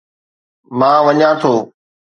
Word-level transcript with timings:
مان 0.77 0.97
وڃان 1.05 1.31
ٿو 1.41 1.53